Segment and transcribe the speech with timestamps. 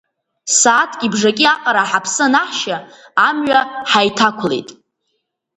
[0.57, 2.77] Сааҭки бжаки аҟара ҳаԥсы анаҳшьа,
[3.27, 4.69] амҩа ҳаиҭақәлеит.